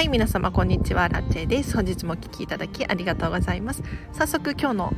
[0.00, 1.10] はい皆様こんにちは。
[1.10, 1.76] ラッチェです。
[1.76, 3.82] 本日もお聞きいただきありがとうございます。
[4.14, 4.92] 早速今日の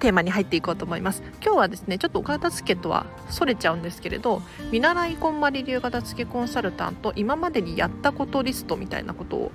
[0.00, 1.22] テーマに入っていこうと思います。
[1.40, 4.42] 今日はですねちょっとお片付けとはそれちゃうんですけれど
[4.72, 9.52] 見習いこんまり流片付けコンサルタント今までにやったことリストみたいなことを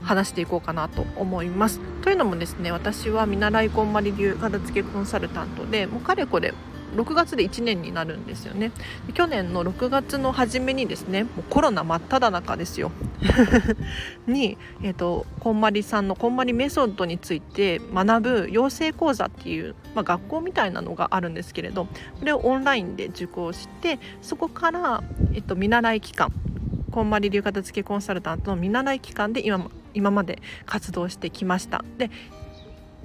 [0.00, 1.80] 話していこうかなと思います。
[2.00, 6.54] というのもですね私は見習いこんまり流片付けコンサルタントでもうかれこれ
[6.94, 8.72] 6月で1年になるんですよね。
[9.14, 12.90] 去年の6月の初めにですねもうコロナ真っ只中ですよ。
[14.26, 21.90] に、えーと、こんまりさんのこんまりメソッドについて学ぶ養成講座っていう、まあ、学校みたいなのがあるんですけれどこ
[22.24, 25.02] れをオンラインで受講してそこから、
[25.32, 26.32] えーと、見習い期間
[26.90, 31.84] こんまり流片付けコンサルタントの見習い期間で今今まで活動してきました。
[31.98, 32.10] で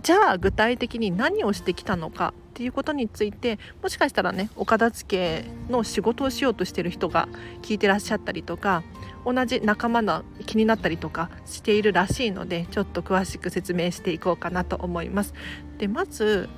[0.02, 7.30] じゃあ具体的に何をしてきたのかっていうことについてもしかしたらねお片付けの仕事をしようとしてる人が
[7.62, 8.82] 聞いてらっしゃったりとか
[9.26, 15.36] 同じ仲間の気になったりとかしているらしいのでちょっと詳しく説明していこうかなと思います。
[15.78, 16.50] でまず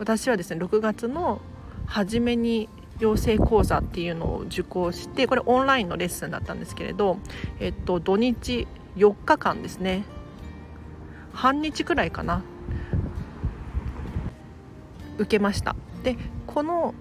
[0.00, 1.40] 私はですね6月の
[1.86, 2.68] 初めに
[2.98, 7.18] 養成講座っていうのを受講してこれオンラインのレッスンだったんですけれど、
[7.60, 10.04] えっと、土日4日間ですね
[11.32, 12.42] 半日くらいかな
[15.18, 16.94] 受けましたでこの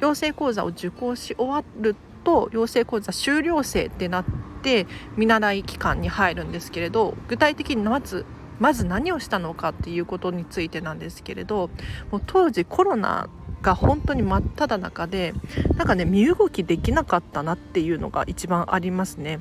[0.00, 4.24] 養成講座を受講し終わると養成講座修了生ってなっ
[4.62, 8.24] て見習い期間に入るんですけれど具体的にまず
[8.58, 11.70] まず何をしたのかっていうことについてなんですけれど
[12.10, 13.28] もう当時コロナ
[13.60, 15.34] が本当に真っ只中で
[15.76, 19.40] なんかね身動きできなかったなっていうのが一番ありますね。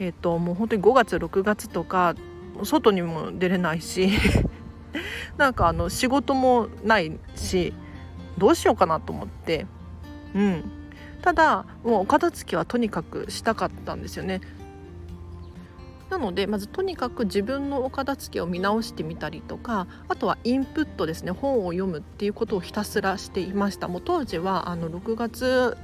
[0.00, 2.14] えーと、ともう本当に5月6月とか
[2.62, 4.10] 外にも出れないし
[5.38, 7.72] なんかあの仕事もないし
[8.36, 9.66] どうしようかなと思って。
[10.34, 10.64] うん。
[11.22, 14.40] ただもうお片付けはとにかくしたかったんですよね。
[16.10, 21.32] なのでまずとにかく自分のお片付けを見直してみたりとかあとはインプットですね。
[21.32, 23.88] 本を読むっていうことをひたすらしていました。
[23.88, 25.76] もう当時はあの6月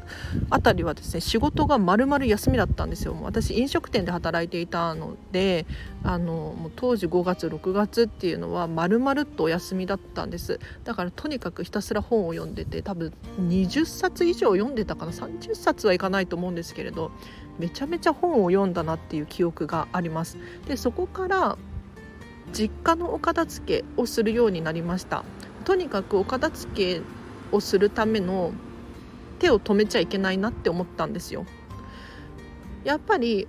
[0.50, 3.12] あたりはですね仕事が丸々休みだったんですよ。
[3.12, 5.66] もう私飲食店で働いていたので
[6.06, 10.60] あのもう当時5月6月っていうのは丸々とお休みだったんです。
[10.84, 17.10] だからとにかくひたすら本を読んでて多分20冊以上読んでたかな？30冊はいかないと思うんですけれど
[17.58, 20.36] めちゃめちゃ本を読んだなっていう記憶があります。
[20.68, 21.56] でそこから
[22.52, 25.24] 実家のお片付けをするようになりました。
[25.64, 27.02] とにかくお片付け
[27.50, 28.52] をするための
[29.38, 31.46] 手を止めちゃいけないなって思ったんですよ。
[32.84, 33.48] やっぱり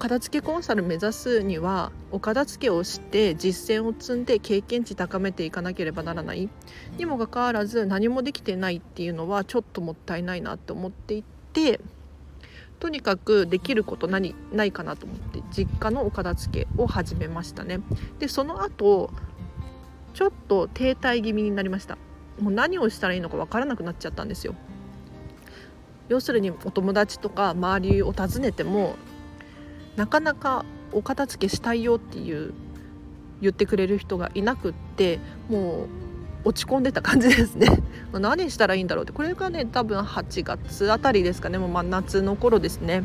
[0.00, 6.48] 片付けコンサル目指すにはお片付けをして実践を積んで経験値高めていかなければならない。
[6.96, 11.22] にもかかわらず何もできてないっていうのはちょっともったいないなって思ってい
[11.52, 11.80] て
[12.78, 17.80] とにかくできること何ないかなと思って実家のお片付けを始めましたね。
[18.18, 19.10] でその後
[20.14, 21.98] ちょっと停滞気味になりました。
[22.40, 24.54] もう何をしたらいいのか分からなくなっちゃったんですよ。
[26.08, 28.96] 要するにお友達とか周りを訪ねても
[30.00, 32.54] なかなかお片付けしたいよっていう
[33.42, 35.18] 言ってくれる人がいなくって
[35.50, 35.88] も
[36.44, 37.82] う落ち込んでた感じですね。
[38.18, 39.12] 何したらいいんだろうって。
[39.12, 41.58] これがね多分8月あたりですかね。
[41.58, 43.02] もうま夏の頃ですね。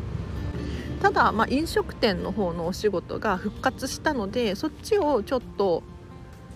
[1.02, 5.82] ただ、まあ、飲食店の方のお仕事が復活したのでそっちをちょっと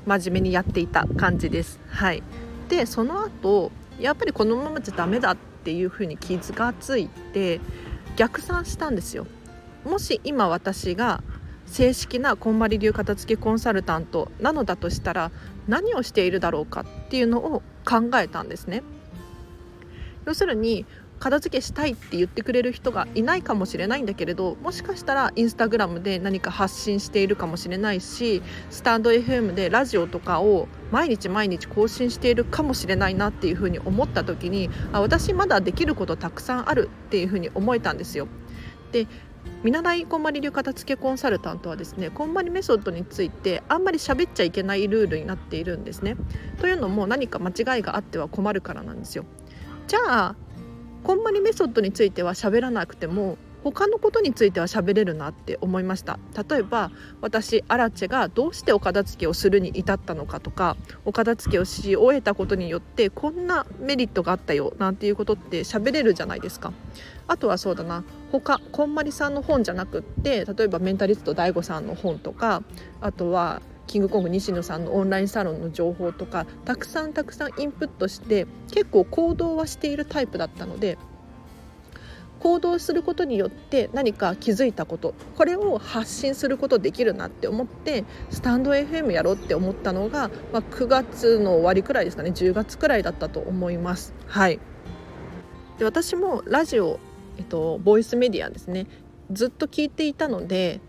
[0.06, 1.78] 真面目にやっていた感じです。
[1.90, 2.22] はい。
[2.70, 7.60] でその後やっぱりこのままじゃダメだっていうふうに気がついて
[8.16, 9.26] 逆算したんですよ。
[9.84, 11.22] もし今私が
[11.66, 15.30] 正式なこんまり流片付けコンサルタントなのだとしたら
[15.68, 18.82] 何をしているだろうかっていうのを考えたんですね
[20.26, 20.84] 要するに
[21.20, 38.26] 片付けしたいって言ってくれる人がいないかもしれないんだけれどもしかしたらインスタグラムで何か発信しているかもしれないしスタンド FM でラジオとかを毎日毎日更新しているかもしれないなっていうふうに思った時にあ私まだできることたくさんあるっていうふうに思えたんですよ。
[38.92, 39.06] で
[39.62, 46.16] 見習いこんまり流片付けコンサルタントはですねこんまりメソッドについてあんまり喋っちゃいけないルールになっているんですね。
[46.58, 49.24] というのも何か間違いがあっては困るからなんですよ。
[49.86, 50.36] じゃあ
[51.02, 56.18] こんまりメソッドについては喋らなくても他のことについては喋れるなって思いました。
[56.48, 56.90] 例えば
[57.20, 66.72] 私アラチェがどうしてお片付けをするに至ったのかとかお片付けをし終えたことによってこんなメリットがあったよなんていうことって喋れるじゃないですか。
[67.26, 68.02] あとはそうだな。
[68.32, 72.62] 他こんまりさんの本じゃなくって例えばメンタリスト DAIGO さんの本とか
[73.00, 80.96] あとはキングコング西野さんのオンラインサロンの情報とかたくさんたくさんインプットして結構行動はしているタイプだったので
[82.40, 92.30] 行動することによって何か気づいたことこれを発信することできるなって思ってスタンド FM やろうって思ったのが、まあ、9月の終わりくらいですかね。
[92.30, 94.14] 10月くらいだったと思います。
[94.26, 94.58] はい。
[95.78, 96.98] で私もラジオ、
[97.38, 98.86] えっと、ボイスメディアですね。
[99.30, 100.80] ずっと聞いていたので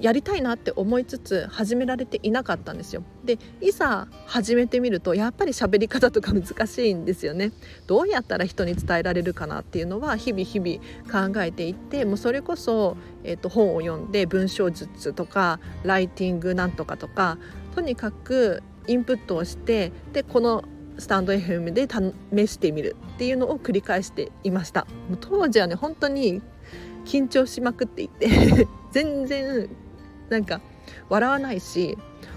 [0.00, 3.02] やりたいなって思いつつ始められていなかったんですよ。
[3.24, 7.52] でいざ始めてみるとやっぱり喋り方とか難しいんですよね。
[7.86, 17.38] どうやったら人に伝えられるかなっていうのは日々日々考えていってもうそれこそ、えーと、本を読んで文章術とかライティングなんとかとか
[17.74, 20.64] とにかくインプットをしてでこの
[20.98, 21.88] スタンド FM で
[22.36, 24.86] 試してみるっていうのを繰り返していました。
[25.08, 26.42] もう当時はね本当に
[27.04, 28.28] 緊張しまくっていて
[28.92, 29.68] 全然
[30.28, 30.60] なんか
[31.08, 31.96] 笑わないし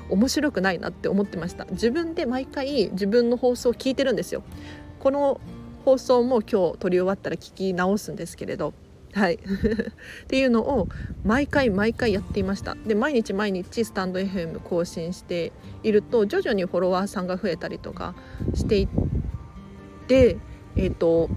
[0.10, 1.66] 面白くないなって思ってました。
[1.66, 4.44] 自分で毎回自分の放送を聞いてるんですよ。
[5.00, 5.40] この
[5.86, 8.74] 放送も今日撮り終わったら聞き直すんですけれど
[9.14, 9.36] はい。
[9.42, 10.88] っていうのを
[11.24, 12.76] 毎回毎回やっていました。
[12.86, 15.52] で毎日毎日スタンド FM 更新して
[15.84, 18.14] いると徐々にフォロワーさんが増えたりとか
[18.54, 18.88] していっ
[20.08, 20.38] て
[20.76, 21.30] えっ、ー、と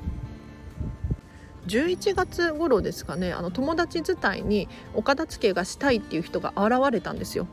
[1.67, 7.47] 11月頃ですかねあの友達伝いにお片付けがしたいっていう人が現れたんですよ。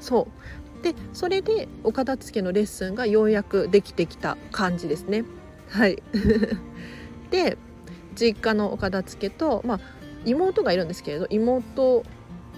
[0.00, 0.28] そ
[0.80, 5.24] うでそれでお片付けのレッスンがようやくできてきた感じですね。
[5.68, 6.02] はい
[7.30, 7.58] で
[8.14, 9.80] 実家のお片付けと、まあ、
[10.24, 12.04] 妹がいるんですけれど妹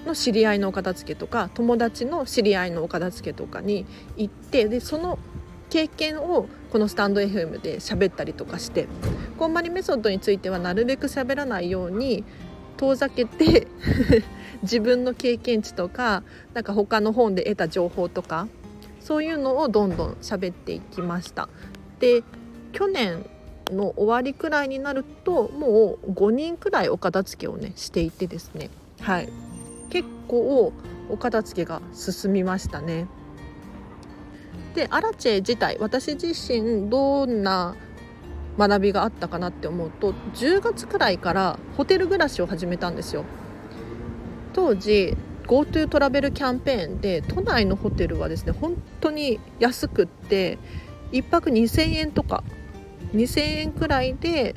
[0.06, 3.84] の知り合いのお片付けとか友達の知り合いのお片付けとかに
[4.16, 5.18] 行ってでその
[5.68, 8.86] 経験をこのスタンド FM で喋ったりとかして
[9.38, 12.24] こんまりメソッドについてはなるべく喋らないように
[12.76, 13.66] 遠ざけて
[14.62, 16.22] 自分の経験値とか
[16.54, 18.48] なんか他の本で得た情報とか
[19.00, 21.48] そういうのをどんどん喋っていきました。
[21.98, 22.22] で
[22.72, 23.26] 去年
[23.70, 28.70] の終わりくらいになるともう5人くらいお片付けをねしていてですね
[29.00, 29.28] はい
[29.90, 30.72] 結構
[31.08, 33.06] お片付けが進みましたね。
[34.74, 37.76] でアラチェ自体私自身どんな
[38.58, 43.24] 学びがあったかなって思うと10月くらいからホテル暮らしを始めたんですよ。
[44.52, 50.58] 当時 GoTo トラベルキャンペーンで都内のホテルはですね本当に安くって
[51.12, 52.44] 1泊2000円とか
[53.14, 54.54] 2000円くらいで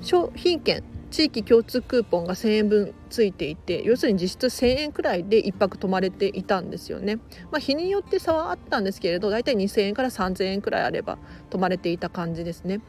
[0.00, 7.16] 商品券地域共通クーポンが1000円分ついていて要するに実質1000円くらいで1泊泊まれていたんですよね、
[7.50, 11.18] まあ、日によって差はあったんですけれど大体2000円から3000円くらいあれば
[11.50, 12.80] 泊まれていた感じですね。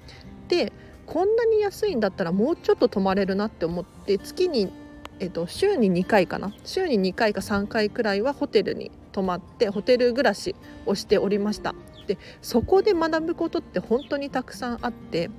[0.47, 0.71] で
[1.05, 4.71] こんなに安いんだったらもうちょっと泊まれるなって思って月に、
[5.19, 6.53] えっと、週に2回かな。
[6.63, 10.55] 週に2回か3回くらいはホテルに泊まってホテル暮らし
[10.85, 11.73] をしておりました。
[12.09, 15.29] でそこで学ぶことって本当にたくさんあって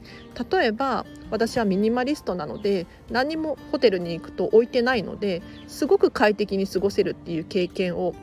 [0.52, 8.14] 例えば私はミニマリストなので何もホテルに行くと置いてないのですごく快適に過ごせるっていう経験を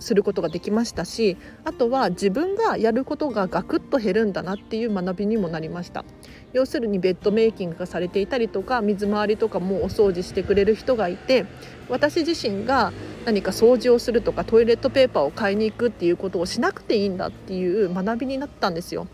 [0.00, 6.04] することができましたしあとは自分がやることがガクッと減るんだなっていう学びにもなりました
[6.52, 11.46] 要するにベッドメイキングがされていたりとか水回りとかもお掃除してくれる人がいて
[11.88, 12.92] 私自身が
[13.24, 19.06] 何か掃除をするとかトイレットペーパーを買いに行くっていうことをしなくていいんだっていう学びになったんですよ。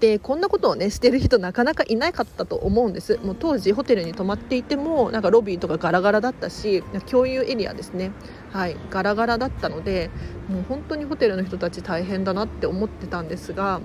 [0.00, 3.18] でこんなことをねしてる人なかなかいなかったと思うんです。
[3.22, 8.12] もう当時ホテルに泊まっていてもなんかロビーとかガラガラだったし共有エリアですね。
[8.50, 10.10] はいガラガラだったので
[10.48, 13.82] もう本当にホテルの人たち大変だなって思ってたんですが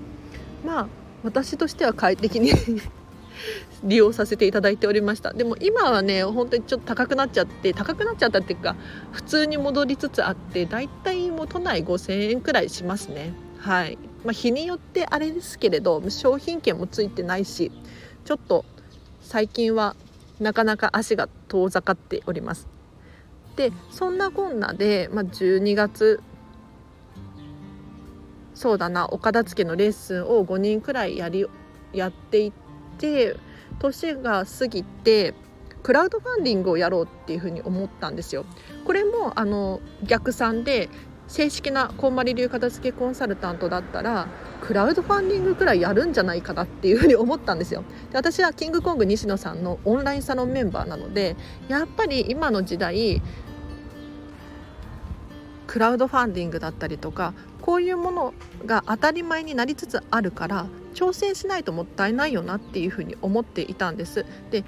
[0.65, 0.87] まあ
[1.23, 2.51] 私としては快適に
[3.83, 5.33] 利用させていただいておりました。
[5.33, 8.77] でも今はね本当にちょっと高くなっちゃって高くなっちゃったっていうか
[9.11, 13.33] 普通に戻りつつあってだいたいもう都内5000円くらいしますね。
[13.59, 17.71] はい、まあ、日によってあれですけれど商品券もついてないし
[18.25, 18.65] ちょっと
[19.21, 19.95] 最近は
[20.39, 22.67] なかなか足が遠ざかっております
[23.55, 26.21] でそんなこんなで、まあ、12月
[28.55, 31.45] そうだなお片付けのレッスンを5人くらいやり
[31.93, 32.51] やっていっ
[32.97, 33.35] て
[33.79, 35.33] 年が過ぎて
[35.83, 38.45] クラウドファンディングをやろうっていうふうに思ったんですよ。
[38.85, 40.89] これもあの逆算で
[41.27, 44.27] 正式なこんまり流片付けコンサルタントだったら
[44.61, 51.35] クラウドファンディングくらいやるんじゃないかなっていうふうに思ったんですよで私はキングコング西野さんのオンラインサロンメンバーなので
[51.67, 53.21] やっぱり今の時代
[55.67, 58.33] クラウドファンディングだったりとかこういうもの
[58.65, 64.25] が当たり前になりつつあるから挑戦しないともったいないよなっていうふうに思っていたんです。
[64.51, 64.63] で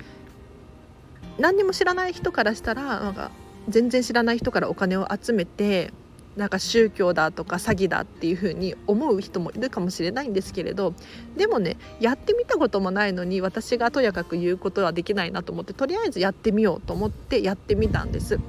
[1.38, 3.32] 何にも知らない人からしたらなんか
[3.70, 5.94] 全然知らない人からお金を集めて
[6.38, 10.94] なんか宗教だとか詐欺だっていう風に思う人もいるかもしれないんですけれど
[11.36, 18.40] でもねやってみたこともないのに私がとやかく言うことはできないなと思ってとりあえずやってみようと思ってやってみたんです。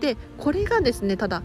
[0.00, 1.42] でこれがですねただ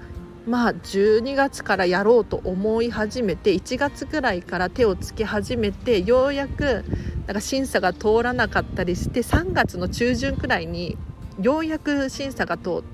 [0.48, 6.84] まあ12月からやろうと思い始めて1月ぐらいから手をつけ始めてようやく
[7.28, 10.98] なんか審査が通らなかったりして3月の中旬くらいに
[11.40, 12.91] ようやく審査が通って、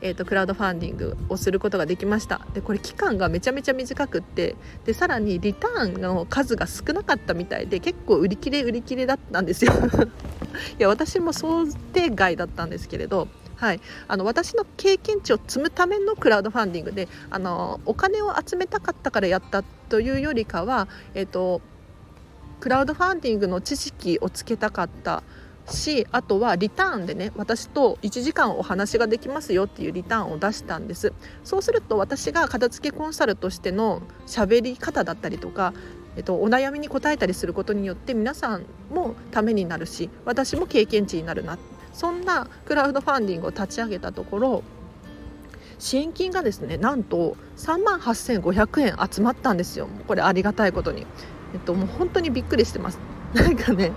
[0.00, 2.40] えーと、クラウドファンディングをすることができました。
[2.54, 9.72] でこれ期間がめちゃめちゃ短くってでさらにリターンの数が少なかったみたいで結構売り切れ売り切れだったんですよ。
[10.78, 13.28] いや私も想定外だったんですけれど
[13.58, 21.60] はい、あの私の経験値を積むためのクラウドファンディングであのお金を集めたかったからやったというよりかは、えーと、
[22.60, 25.24] クラウドファンディングの知識をつけたかった
[25.70, 31.12] しあとはリターンでね私と1時間お話ができますよっていうリターンを出したんです。
[31.44, 35.72] そうすると私が片付けコンサルとしての喋り方だったりとか
[36.16, 41.58] えっと、お悩みに答えたりすることによって皆さんもためになるし私も経験値になるな。
[41.92, 44.62] そんなクラウドファンディングを立ち上げたところ
[45.78, 49.88] 支援金がですねなんと3万8500円集まったんですよ。
[50.08, 51.06] これありがたいことに、
[51.54, 52.98] えっと、もう本当にびっくりしてます。
[53.34, 53.92] なんかね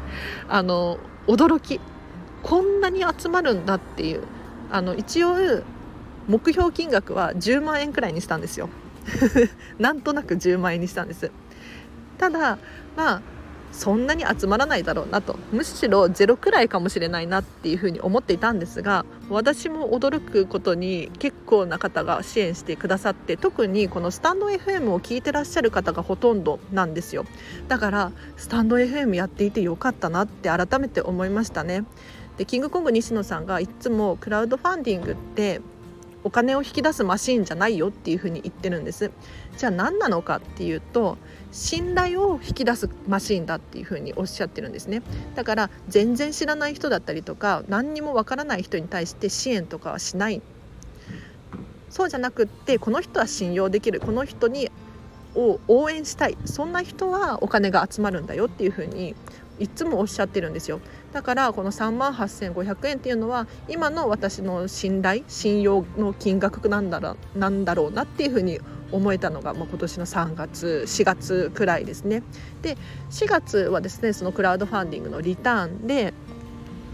[0.48, 1.80] あの驚き。
[2.44, 4.24] こんなに集まるんだっていう。
[4.72, 5.36] あの一応
[6.28, 8.70] 目標金額は10万円くらいにしたんですよ。
[9.80, 11.32] なんとなく10万円にしたんです。
[12.18, 12.58] ただ
[12.96, 13.22] まあ
[13.72, 15.38] そんなに集まらないだろうなと。
[15.52, 27.26] むしろゼロくらいかもしれないなっていうふうに思っていたんですが私も驚くことに結構な方が支援してくださって特にこのスタンド FM を聞いてらっしゃる方がほとんどなんですよ。
[27.68, 31.86] だからスタンド FM やっていてよかったなって改めて思いましたね。
[32.38, 35.62] でキングコング西野さんがいつもクラウドファンディングって
[36.24, 39.12] お金を引き出すマシーンじゃないよっていうふうに言ってるんです。
[39.58, 41.18] じゃあ何なのかっていうと
[41.52, 45.02] 信頼を引き出すマシーンだっていうふうにおっしゃってるんですね。
[45.36, 50.42] だから全然知らない人だったりとか何にもわからない人に対して支援とかはしない。
[51.90, 54.00] そうじゃなくってこの人は信用できる。
[54.00, 54.72] この人に
[55.36, 56.38] を応援したい。
[56.46, 59.16] そんな人はお金が集まるんだよっていうふうに
[59.60, 60.80] いつもおっしゃってるんですよ。
[61.14, 68.60] だからこの3万8500円っていうのは今の私の信頼信用の金額なんだろなんだろうなっていうふうに
[68.92, 72.24] 思えたのが、まあ、今年の3月4月くらいですね。
[72.62, 72.78] で
[73.10, 76.14] 4月はですねそのクラウドファンディングのリターンで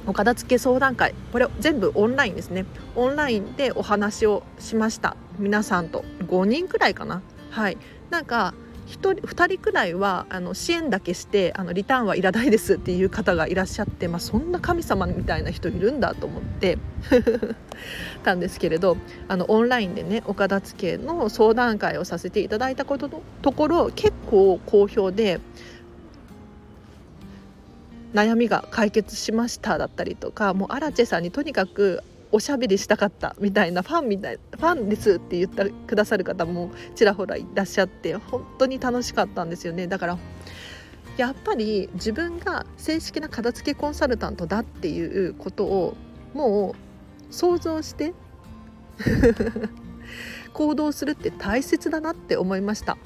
[0.06, 2.66] お片付け相談会これ全部オンラインですね。
[2.96, 5.16] オンラインでお話をしました。
[5.40, 7.22] 皆さんと5人くらいかな。
[7.52, 7.78] はい。
[8.10, 8.54] なんか
[8.88, 16.78] 2人くらいはあの支援だけしてあのリターンはいらないですっていう方がいらっしゃって、まあ、そんな神様みたいな人いるんだと思って
[18.24, 25.42] たんですけれどあのオンラインでねお片付けの相談会をさせていただいたことのところ結構好評で
[28.14, 39.88] 悩みが解決しましただったりとかもうアラチェさんにとにかくおしゃべりしたかったみたいなファンみたいファンですって言ってくださる方もちらほらいらっしゃって本当に楽しかったんですよね。
[39.88, 40.18] だから
[41.18, 45.98] やっぱり自分が正式な片付けコンサルタントだっていうことを
[46.34, 46.76] も
[47.30, 48.14] う想像して
[50.54, 52.98] 行動するって大切だなって思いました。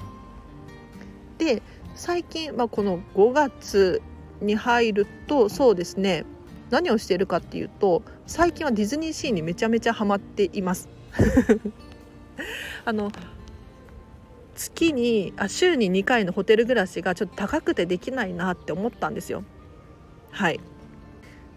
[1.38, 1.62] で
[1.94, 4.02] 最近、まあ、この5月
[4.40, 6.24] に入るとそうですね。
[6.70, 10.88] 何をしているかっていうと最近はディズニーシーにめちゃめちゃハマっています。
[12.84, 13.10] あの
[14.54, 19.44] 月にあ週に2回のホテル暮らしがちょっと高くてできないなって思ったんですよ。
[20.30, 20.60] はい。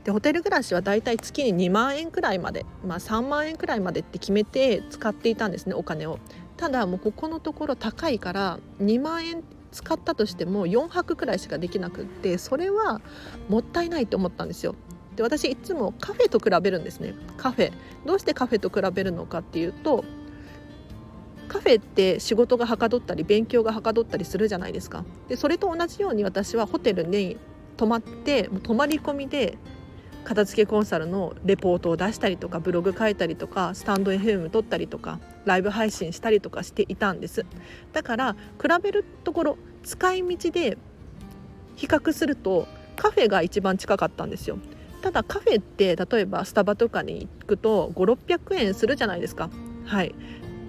[0.04, 6.20] でホテル暮らしはだいたい月に2万円くらいまで、まあ、3万円くらいまでって決めて使っていたんですねお金を。
[6.58, 13.02] ただもうここのところ高いから2万円使ったとしても4泊くらいしかできなくってそれは
[13.50, 14.76] もったいないと思ったんですよ。
[15.16, 17.14] で私いつもカフェと比べるんですね。
[17.38, 17.72] カフェ。
[18.06, 20.04] どうしてカフェと比べるのかっていうと
[21.48, 25.06] カフェって仕事がはかどったり勉強がはかどったりするじゃないですか。
[25.28, 27.38] でそれと同じように私はホテルに
[27.78, 29.58] 泊まって泊まり込みで
[30.24, 37.46] 片付けコンサルのレポートを出したりとかブログ書いたりとかスタンド FM 撮ったりとかライブ配信したりとかしていたんです。
[37.94, 40.78] だから比べるところ使い道で
[41.76, 44.58] 比較するとカフェが一番近かったんですよ。
[45.06, 49.52] ただカフェって例えばスタバとかに行くと5600円するじゃないですか。
[49.86, 50.16] はい。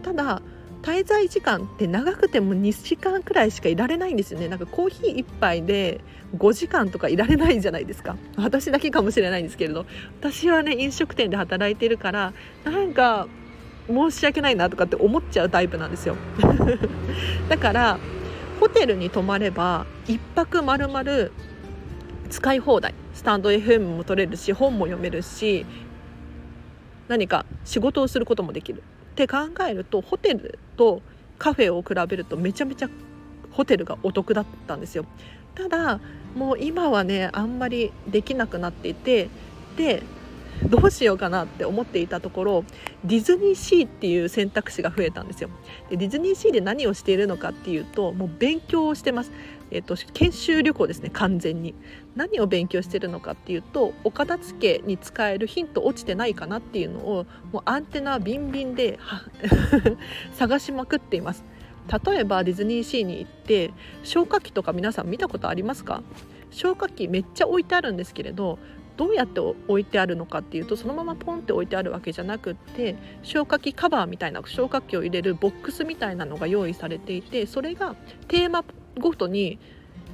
[0.02, 0.43] ただ
[0.83, 4.49] 滞在時間って長くても2時間くらいしかいられないんですよね。
[4.49, 6.02] なんかコーヒー1杯で
[6.37, 8.19] 5時間とかいられないじゃないですか。
[8.37, 9.87] 私だけかもしれないんですけれど。
[10.21, 13.28] 私はね飲食店で働いてるからなんか
[13.88, 16.14] 申し訳ないなとかって思っちゃうタイプなんですよ。
[17.49, 17.99] だから
[18.61, 21.33] ホテルに泊まれば1泊まるまる
[22.28, 22.93] 使い放題。
[23.16, 25.64] スタンド FM も取れるし本も読めるし
[27.08, 28.82] 何か仕事をすることもできる。
[29.12, 31.00] って考えるとホテルと
[31.38, 32.90] カフェを比べるとめちゃめちゃ
[33.52, 35.06] ホテルがお得だったんですよ。
[35.54, 35.99] ただ
[36.35, 39.30] もう今はねあんまりできなくなっていて
[39.78, 40.02] で
[40.65, 42.65] どうしようかなって思っていたところ
[43.05, 45.51] ディズニーシーっていう選択肢が増えたんですよ。
[45.91, 49.33] でディズニーシーで何をしているのかっていうともう勉強をしてます。
[49.71, 51.75] えっと、研修旅行ですね完全に。
[52.15, 58.99] 何を勉強してるのかっていうとお片付けに使えるヒント落ちてないかなっていうのをもうアンテナビンビンで
[60.35, 61.45] 探しまくっています。
[62.05, 63.73] 例えばディズニーシーに行って
[64.03, 66.03] 消火器とか皆さん見たことありますか？
[66.51, 68.59] 消火器めっちゃ置いてあるんですけれど
[68.97, 77.95] どうやって置いてあるのかっていうとそのままポンって置いてあるわけじゃなくって消火器カバーみたいな消火器を入れるボックスみたいなのが用意されていてそれが
[78.29, 78.65] テーマ
[78.99, 79.59] ごとに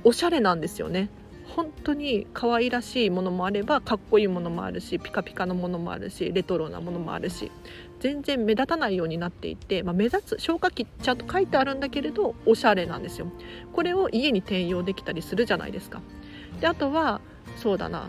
[0.05, 1.09] おしゃれなんですよね。
[1.55, 7.51] 本当に可愛らしいものもあればかっこいいものもあるしピカピカのものもあるしレトロなものもあるし
[8.01, 13.27] 全然目立たないようになっていて、まあ、目立つ消火器ちゃんと書いてあるんだけれどおしゃれなんですよ。
[13.73, 16.01] これを家に転用できたりするじゃないですか。
[16.61, 17.21] であとは
[17.57, 18.09] そうだな。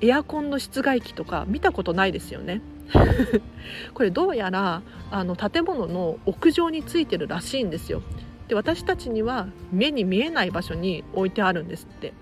[0.00, 2.60] エアコンの室外機とか見たことないですよね。
[3.94, 8.02] これどうやらあの建物の屋上についてるらしいんですよ。
[8.48, 12.12] で私たちには目に見えない場所に置いてあるんですって。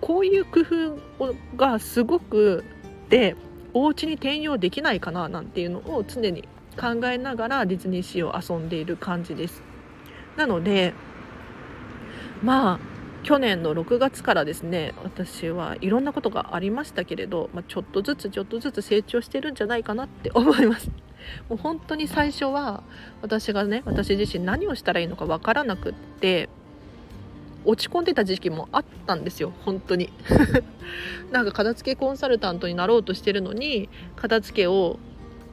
[0.00, 2.64] こういう工夫がすごく
[3.08, 3.36] で
[3.74, 9.62] お家に転用できないかななんていうのを常に考えながらディズニーシーを遊んでいる感じです。
[10.36, 10.94] なので
[12.42, 12.91] まあ
[13.22, 20.90] 去年の6月からですね私はいろんなことがありましたけれど、まあ、ちょっとずつちょっとずつ成長してるんじゃないかなって 思います。
[21.48, 22.82] もう本当に最初は
[23.20, 26.48] 私がね私自身何をしたらいいのか分からなくって
[27.64, 30.10] 落ち込んでた時期もあったんですよ本当に。
[31.30, 34.98] なんか片付けコンサルタントになろうとしてるのに片付けを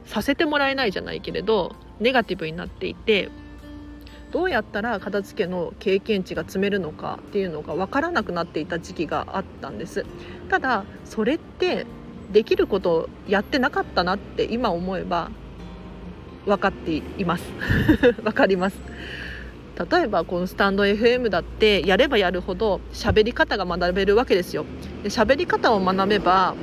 [0.06, 3.30] させてもらえないじゃないけれどネガティブになっていて
[4.30, 10.04] どうやったら片付けの経験値が積めるのかっていうのが分からなくなっていた時期があったんです。
[10.48, 11.86] ただそれって
[12.32, 15.30] できることをやってなかったなって今思えば
[16.46, 17.44] 分かっています。
[18.22, 18.78] 分かります。
[19.90, 24.64] 例えばこのスタンド FM だってやればやるほど喋り方が学べるわけですよ。
[25.02, 26.54] で喋り方を学べば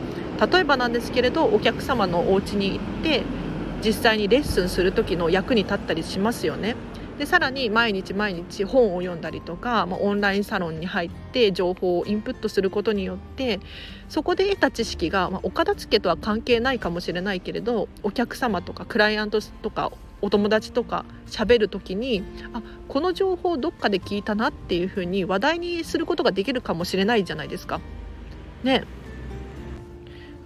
[0.52, 3.24] 例えばなんですけれどお客様のお家に行って
[3.84, 6.76] 実際にレッスンする時の役に立ったりしますよね。
[7.18, 13.60] でさらに毎日毎日本を読んだりとか、まあ、オンラインサロンに入って情報をインプットすることによって
[14.08, 27.82] そこで得た知識が、まあ、お片付けとは関係ないかもしれないけれどお客様とかクライアントとかお友達とか喋る時にあこの情報どっかで聞いたなっていうふうに話題にすることができるかもしれないじゃないですか。
[28.64, 28.84] ね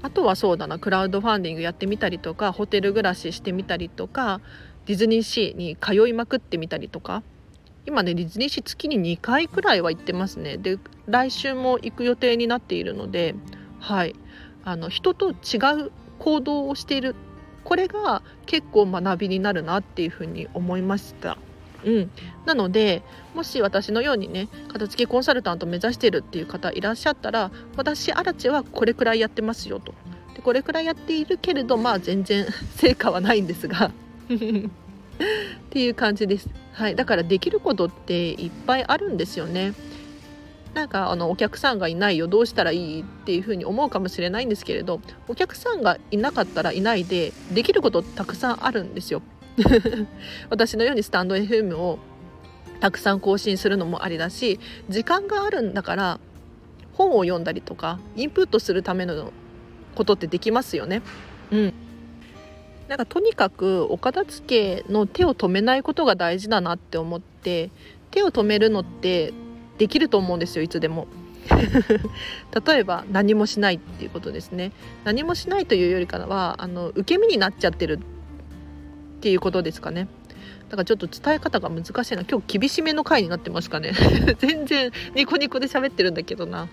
[0.03, 4.41] あとはそうだなクラウドファンディングやってみたりとかホテル暮らししてみたりとか
[4.91, 7.23] ディズニーシーに通いまくってみたりとか。
[7.85, 10.57] 今ねディズニーシー月に2回くらいは行ってますね。
[10.57, 13.33] で来週も行く予定になっているので
[13.79, 14.15] はい。
[14.65, 17.15] あの人と違う行動をしている。
[17.63, 21.37] これが結構学びになるなっていうふうに思いました。
[21.85, 22.11] うん、
[22.45, 23.01] なので
[23.33, 29.93] もし私のようにね片付けコンサルタント目指してるっていう方いらっしゃったら私アラチはこれくらいやってますよと。
[30.35, 33.93] でこれくらいやっているけれどまあ全然 成果はないんですが。
[35.21, 36.49] っていう感じです。
[36.73, 39.73] はい、だからできることっていっぱいあるんですよね。
[40.73, 49.21] なんかあのお客さんがいないよどうしたらいいっていうふうに思うかもしれないんですけれどお客さんがいなかったらいないでできることたくさんあるんですよ。
[50.49, 51.99] 私のようにスタンド FM を
[52.79, 56.19] たくさん更新するのもありだし時間があるんだから
[56.93, 59.33] 本を読んだりとかインプットするための
[59.93, 61.01] ことってできますよね。
[61.51, 61.73] うん、
[62.91, 67.71] なんかとにかくお片付けの手を止めないことが大事だなって思って
[68.11, 69.33] 手を止めるのって
[69.77, 71.07] できると思うんですよいつでも。
[72.67, 74.73] 例えば何もしないっていうことですね。
[75.05, 80.09] 何もしないというよりかはあの受け身になっちゃってるっていうことですかね。
[80.67, 82.25] だからちょっと伝え方が難しいな。
[82.29, 83.93] 今日厳しめの回になってますかね。
[84.39, 86.67] 全然ニコニコで喋ってるんだけどな。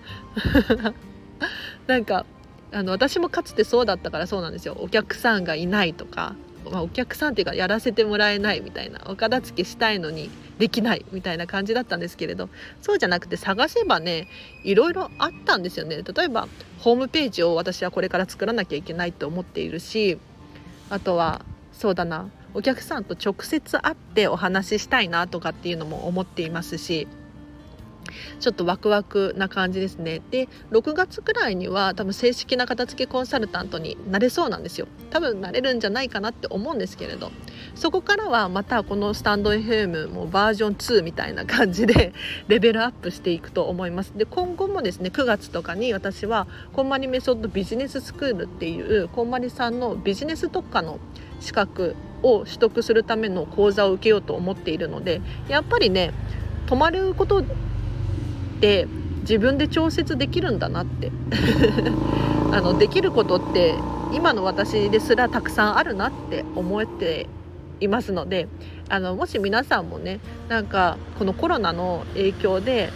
[1.87, 2.25] なんか
[2.71, 4.77] あの私もかつてそうだったからそうなんですよ。
[4.79, 6.35] お客さんがいないとか、
[6.69, 10.29] まあ、お客さんっていうかやらせてもらえないみたいなお片付けしたいのに
[10.59, 12.49] できないみたいな感じだったんですけれど
[12.81, 14.27] そうじゃなくて探せばね
[14.63, 16.03] いろいろあったんですよね。
[16.03, 16.47] 例えば
[16.79, 20.19] ホームページを私はこれから作らなきゃいけないと思っているし
[20.89, 27.07] あとはそうだなお客さんと直接会ってお話ししたいなとかっていうのも思っていますし
[28.39, 30.21] ちょっとワクワクな感じですね。
[30.31, 34.87] で6月くらいには多分正式な片付けコンサルタントになれそうなんですよ。
[35.09, 37.31] 多分なれるんじゃないかなって思うんですけれど。
[37.75, 42.13] そこからはまたこのスタンド FM もバージョン2みたいな感じで
[42.47, 44.13] レベルアップしていくと思います。
[44.15, 50.99] で今後もですね9月とかに私はこんまりメソッドビジネススクールっていうこんまりさんのビジネス特化の
[51.39, 56.11] 資格を取得するための講座を受けようと思っているのでやっぱりね
[56.67, 57.43] 泊まること
[58.59, 58.87] って
[59.21, 61.11] 自分で調節できるんだなって
[62.51, 63.75] あのできることって
[64.11, 67.27] 今の私ですらたくさんあるなって思って
[67.79, 68.47] いますので
[68.89, 70.19] あのもし皆さんもね
[70.49, 72.89] なんかこのコロナの影響で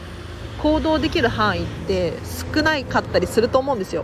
[0.61, 2.13] 行動できる範囲って
[2.55, 4.03] 少ないかったりすると思うんですよ。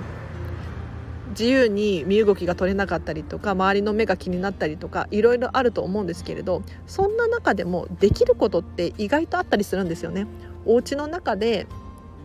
[1.30, 10.28] 自由に身動きが取れなかったりとか周りの目が気になったりとかいろいろあると思うんですけれどそんな中でもできることって意外とあったりするんですよね。
[10.70, 11.66] お家の中で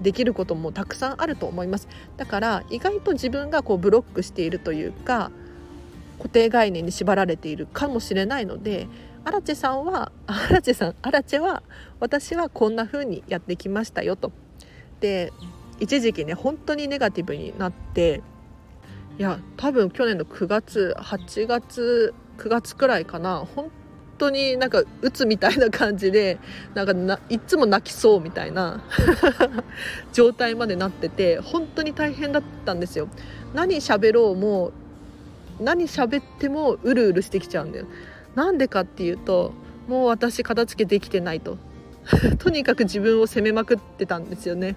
[0.03, 5.31] できることもたくさんあると思いますだから意外と自分がこうブロックしているというか
[6.19, 8.87] 固定概念に縛られているかもしれないので
[9.25, 11.63] アラチェさんはアラチェさんアラチェは
[12.01, 14.33] 私はこんな風にやってきましたよと。
[15.01, 15.33] で
[15.81, 18.23] 一時期ね本当にネガティブになって
[19.19, 23.71] いや多分去年の9月8月9月くらいかな本
[24.19, 26.39] 当になんか鬱みたいな感じで
[26.75, 28.83] なんかないつも泣きそうみたいな
[30.13, 33.09] 状態までなってて本当に大変だったんですよ。
[33.55, 34.73] 何喋ろうも
[35.61, 37.87] 何喋ってもうるうるしてきちゃうんだよ。
[38.35, 39.53] なんでかっていうと
[39.87, 41.59] もう私片付けできてないと
[42.39, 44.77] とにかく自分を責めまくってたんですよね。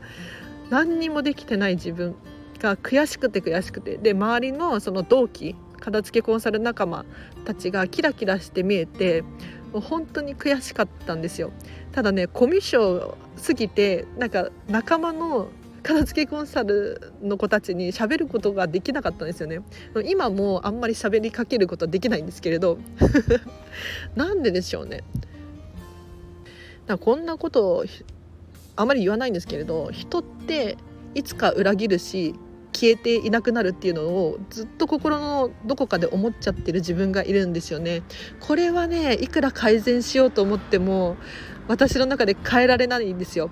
[0.69, 2.15] 何にもできてない自分
[2.59, 7.05] が悔しくて悔しくてで周りのその同期片付けコンサル仲間
[7.45, 9.23] たちがキラキラして見えて
[9.71, 11.51] もう本当に悔しかったんですよ。
[11.91, 15.49] ただねコミュ障すぎてなんか仲間の
[15.83, 19.61] 片付けコンサルの子たちに喋ることができなかったんですよね。
[20.05, 22.77] 今もあんまり喋りかけることはできないんですけれど。
[24.15, 25.03] なんででしょうね。
[26.99, 27.85] こんなことを
[28.77, 30.77] あまり言わないんですけれど人って
[31.15, 32.35] いつか裏切るし
[32.77, 38.03] 消えていなくなるっていうのをずっと心のどこかで思っちゃってる自分がいるんですよね。
[38.39, 41.17] これはねいくら改善しようと思っても
[41.67, 43.49] 私の中で変えられないんですよ。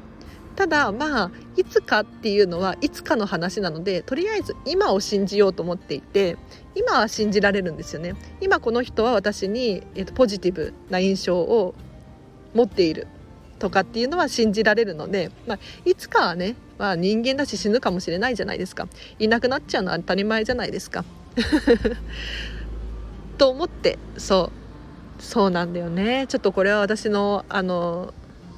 [0.56, 6.38] ただまあいつかっていうのはいつかの話なのでとりあえず今を信じようと思っていて
[6.76, 11.76] 今は信じられるんですよね今この人は私に、えー、とポジティブな印象を
[12.54, 13.08] 持っている
[13.60, 18.88] とかっていうのは信じられるので、まあ、いつかはね、まあ、人間だし死ぬかもしれないじゃないですか
[19.20, 21.06] いなくなっちゃうのは当たり前じゃないですか。
[23.38, 24.52] と思ってそ
[25.20, 28.14] うそうなんだよねちょっとこれは私のあの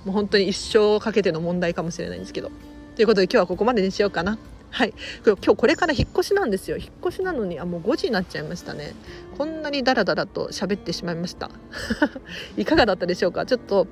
[0.06, 2.52] もう本当に一生をかけての問題かもしれないんですけど
[2.96, 4.38] ということで今日はここまでにしようかな。
[4.78, 4.94] はい。
[5.26, 6.78] 今日これから引っ越しなんですよ。
[6.78, 8.94] 引っ越しなのにあもう5時になっちゃいましたね。
[9.36, 11.50] こんなにダラダラと喋ってしまいました。
[12.58, 13.48] いかがだったでしょうか？
[13.48, 13.88] ちょっと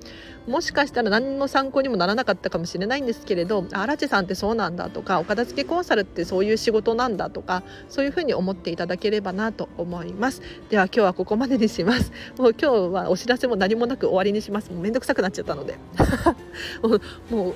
[0.46, 10.44] もしかしたら何の参考にもならなかったかもしれないんですけれど荒地さんってそうなんだとかお片付けコンサルってそういう仕事なんだとかそういうふうに思っていただければなと思います。
[10.70, 12.12] では今日はここまでにします。
[12.38, 14.72] もう今日はお知らせも何もなく終わりにします。
[14.72, 15.80] もうめんどくさくなっちゃったので。
[17.32, 17.54] もう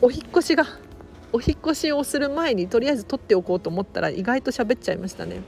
[0.00, 0.64] お引越しが
[1.32, 5.40] お引越しをする前にとりあえず撮っておこうと思ったら意外と喋っちゃいましたね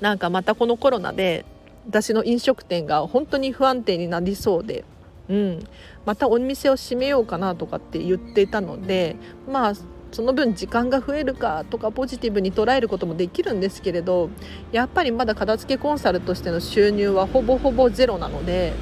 [0.00, 1.44] なんかまたこのコロナで
[1.86, 4.84] 私の飲食店が本当に不安定になりそうで、
[5.28, 5.66] うん、
[6.04, 9.16] またお店を閉めようかなとかって言っていたので
[9.50, 9.74] まあ
[10.12, 14.30] その分時間が増えるかとかポジティブに捉えることもできるんですけれど
[14.72, 18.72] やっぱりまだ片付けコンサルとしての収入はほぼほぼゼロなので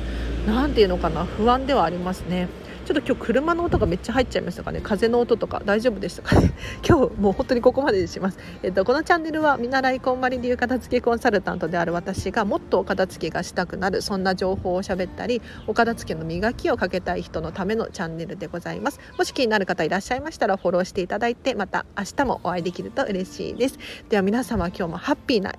[0.46, 2.48] 何て言うのかな不安ではありますね。
[2.86, 4.80] ちょっと今日車の音がめっちゃ入っちゃいましたかね？
[4.80, 6.52] 風の音とか大丈夫でしたかね？
[6.88, 19.00] 今日もう本当にここまでにします、えっと、このチャンネルは見習いこんまり流片付けコンサルタントである私がもっとお片付けがしたくなるそんな情報を喋ったりお片付けの磨きをかけたい人のためのチャンネルでございます。
[19.18, 23.78] もし気になる方いらっしゃいましたらフォローしていただいてまた明日もお会いできると嬉しいです。
[24.08, 25.52] では皆様今日もハッピーな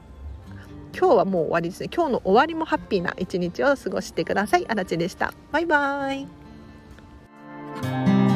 [0.97, 1.89] 今日はもう終わりですね。
[1.93, 4.65] 今日の終わりもハッピーな一日を過ごしてください。
[4.69, 5.33] あらでした。
[5.51, 6.37] バイバーイ。
[7.81, 8.26] thank you